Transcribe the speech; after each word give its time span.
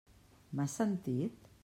M'has 0.59 0.79
sentit? 0.81 1.53